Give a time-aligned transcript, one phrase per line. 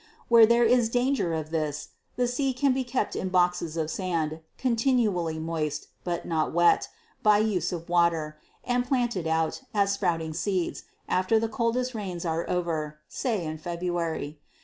[0.29, 4.39] Where there is danger of this, the seed can be kept in boxes of sand,
[4.57, 6.89] continually moist, but not wet,
[7.21, 12.49] by use of water, and planted out, as sprouting seeds, after the coldest rains are
[12.49, 14.39] over, say in February.